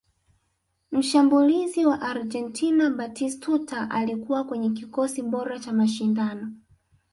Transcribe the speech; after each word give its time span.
mshambulizi 0.91 1.85
wa 1.85 2.01
argentina 2.01 2.89
batistuta 2.89 3.89
alikuwa 3.91 4.43
kwenye 4.43 4.69
kikosi 4.69 5.21
bora 5.21 5.59
cha 5.59 5.73
mashindano 5.73 6.53